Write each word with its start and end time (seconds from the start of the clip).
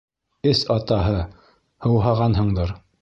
—Эс, 0.51 0.61
атаһы, 0.75 1.19
һыуһағанһыңдыр. 1.87 2.75